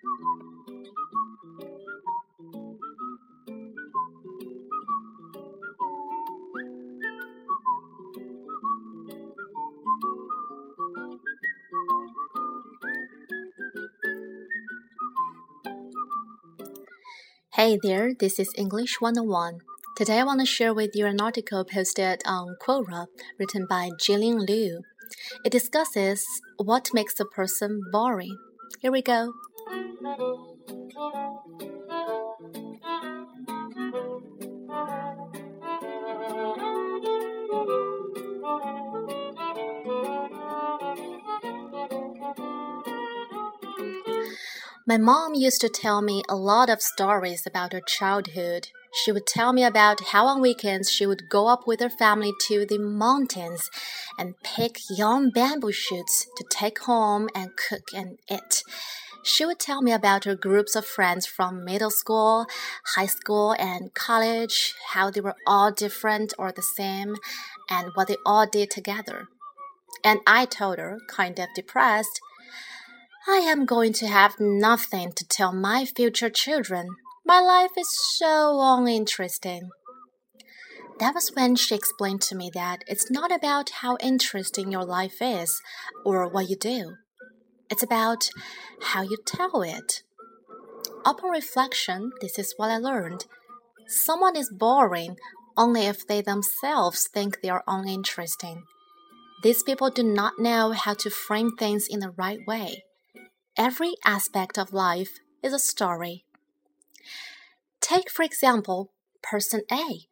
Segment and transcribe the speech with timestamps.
[0.00, 0.06] Hey
[17.82, 19.58] there, this is English 101.
[19.96, 24.46] Today I want to share with you an article posted on Quora written by Jillian
[24.48, 24.82] Liu.
[25.44, 26.24] It discusses
[26.56, 28.38] what makes a person boring.
[28.80, 29.32] Here we go.
[44.88, 48.68] My mom used to tell me a lot of stories about her childhood.
[49.04, 52.32] She would tell me about how on weekends she would go up with her family
[52.46, 53.68] to the mountains
[54.18, 58.62] and pick young bamboo shoots to take home and cook and eat.
[59.28, 62.46] She would tell me about her groups of friends from middle school,
[62.96, 67.14] high school, and college, how they were all different or the same,
[67.68, 69.28] and what they all did together.
[70.02, 72.22] And I told her, kind of depressed,
[73.28, 76.88] I am going to have nothing to tell my future children.
[77.26, 79.68] My life is so uninteresting.
[81.00, 85.20] That was when she explained to me that it's not about how interesting your life
[85.20, 85.60] is
[86.02, 86.94] or what you do.
[87.70, 88.30] It's about
[88.80, 90.02] how you tell it.
[91.04, 93.26] Upon reflection, this is what I learned.
[93.86, 95.16] Someone is boring
[95.56, 98.64] only if they themselves think they are uninteresting.
[99.42, 102.84] These people do not know how to frame things in the right way.
[103.56, 106.24] Every aspect of life is a story.
[107.80, 110.06] Take, for example, Person A.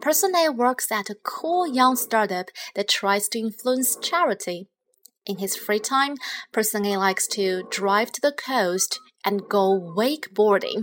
[0.00, 4.68] Person A works at a cool young startup that tries to influence charity.
[5.26, 6.16] In his free time,
[6.52, 10.82] Person A likes to drive to the coast and go wakeboarding.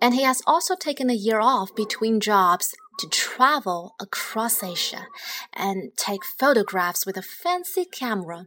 [0.00, 5.06] And he has also taken a year off between jobs to travel across Asia
[5.52, 8.46] and take photographs with a fancy camera.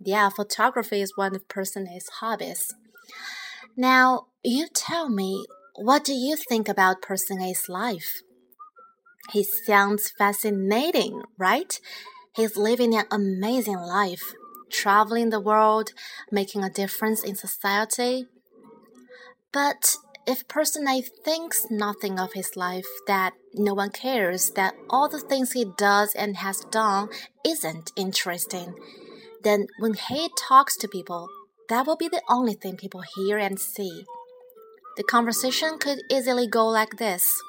[0.00, 2.74] Yeah, photography is one of Person A's hobbies.
[3.76, 8.20] Now, you tell me, what do you think about Person A's life?
[9.32, 11.80] He sounds fascinating, right?
[12.34, 14.34] He's living an amazing life,
[14.70, 15.90] traveling the world,
[16.32, 18.26] making a difference in society.
[19.52, 19.96] But
[20.26, 25.20] if Person A thinks nothing of his life, that no one cares, that all the
[25.20, 27.08] things he does and has done
[27.46, 28.74] isn't interesting,
[29.42, 31.28] then when he talks to people,
[31.68, 34.04] that will be the only thing people hear and see.
[34.96, 37.40] The conversation could easily go like this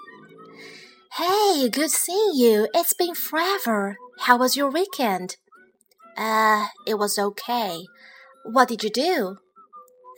[1.13, 2.67] Hey, good seeing you.
[2.73, 3.97] It's been forever.
[4.21, 5.37] How was your weekend?
[6.17, 7.85] Uh, it was okay.
[8.43, 9.37] What did you do?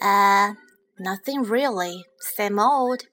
[0.01, 0.53] Uh,
[0.99, 2.05] nothing really.
[2.19, 3.03] Same old.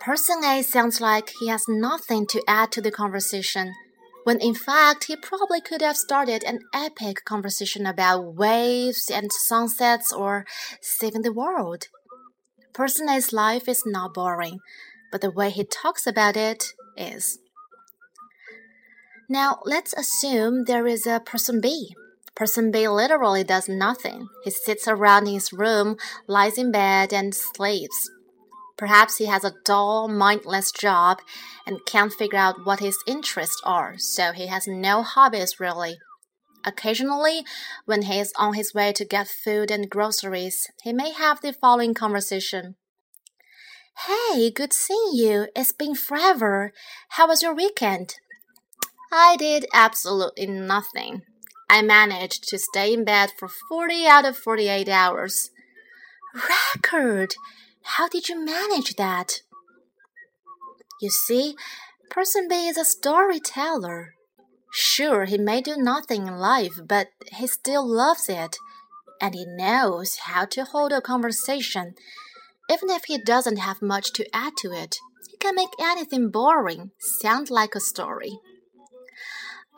[0.00, 3.72] Person A sounds like he has nothing to add to the conversation
[4.24, 10.12] when in fact he probably could have started an epic conversation about waves and sunsets
[10.12, 10.44] or
[10.80, 11.88] saving the world.
[12.72, 14.58] Person A's life is not boring,
[15.10, 16.64] but the way he talks about it
[16.96, 17.38] is.
[19.28, 21.94] Now, let's assume there is a person B.
[22.34, 24.28] Person B literally does nothing.
[24.44, 25.96] He sits around in his room,
[26.26, 28.10] lies in bed, and sleeps.
[28.76, 31.20] Perhaps he has a dull, mindless job
[31.66, 35.98] and can't figure out what his interests are, so he has no hobbies really.
[36.64, 37.44] Occasionally,
[37.84, 41.52] when he is on his way to get food and groceries, he may have the
[41.52, 42.76] following conversation.
[44.06, 45.48] Hey, good seeing you.
[45.54, 46.72] It's been forever.
[47.10, 48.16] How was your weekend?
[49.14, 51.20] I did absolutely nothing.
[51.68, 55.50] I managed to stay in bed for 40 out of 48 hours.
[56.74, 57.34] Record!
[57.82, 59.42] How did you manage that?
[61.02, 61.56] You see,
[62.08, 64.14] Person B is a storyteller.
[64.72, 68.56] Sure, he may do nothing in life, but he still loves it,
[69.20, 71.94] and he knows how to hold a conversation.
[72.70, 74.96] Even if he doesn't have much to add to it,
[75.30, 78.38] he can make anything boring sound like a story.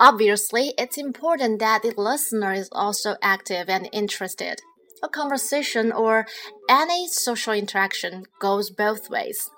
[0.01, 4.61] Obviously, it's important that the listener is also active and interested
[5.05, 6.27] a conversation or
[6.69, 9.51] any social interaction goes both ways.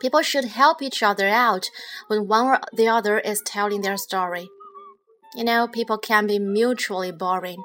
[0.00, 1.70] People should help each other out
[2.08, 4.48] when one or the other is telling their story.
[5.34, 7.62] You know, people can be mutually boring,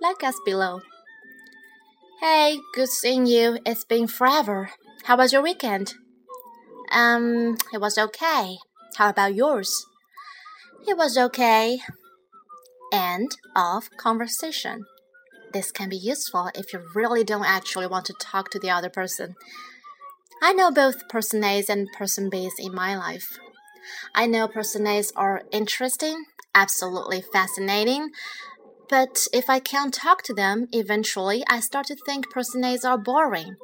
[0.00, 0.82] like us below.
[2.20, 3.58] Hey, good seeing you.
[3.66, 4.70] It's been forever.
[5.04, 5.94] How was your weekend?
[6.92, 8.58] Um, it was okay.
[8.96, 9.86] How about yours?
[10.86, 11.80] It was okay.
[12.92, 14.84] End of conversation.
[15.52, 18.90] This can be useful if you really don't actually want to talk to the other
[18.90, 19.36] person.
[20.42, 23.38] I know both person A's and person B's in my life.
[24.14, 26.24] I know person A's are interesting,
[26.54, 28.10] absolutely fascinating,
[28.88, 32.98] but if I can't talk to them, eventually I start to think person A's are
[32.98, 33.56] boring.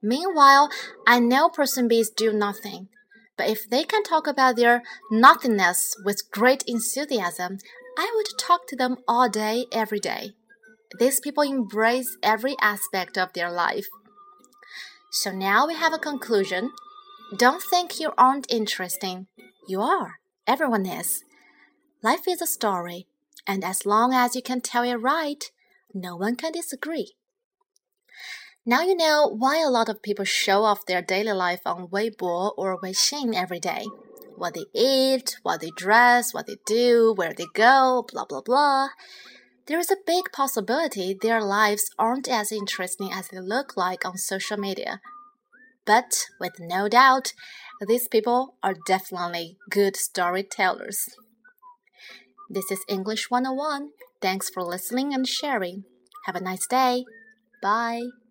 [0.00, 0.70] Meanwhile,
[1.06, 2.88] I know person B's do nothing.
[3.42, 7.58] But if they can talk about their nothingness with great enthusiasm,
[7.98, 10.34] I would talk to them all day, every day.
[11.00, 13.88] These people embrace every aspect of their life.
[15.10, 16.70] So now we have a conclusion.
[17.36, 19.26] Don't think you aren't interesting.
[19.66, 20.20] You are.
[20.46, 21.24] Everyone is.
[22.00, 23.08] Life is a story,
[23.44, 25.50] and as long as you can tell it right,
[25.92, 27.16] no one can disagree.
[28.64, 32.52] Now you know why a lot of people show off their daily life on Weibo
[32.56, 33.86] or Weixin every day.
[34.36, 38.88] What they eat, what they dress, what they do, where they go, blah blah blah.
[39.66, 44.16] There is a big possibility their lives aren't as interesting as they look like on
[44.16, 45.00] social media.
[45.84, 47.32] But with no doubt,
[47.88, 51.16] these people are definitely good storytellers.
[52.48, 53.90] This is English 101.
[54.20, 55.82] Thanks for listening and sharing.
[56.26, 57.04] Have a nice day.
[57.60, 58.21] Bye.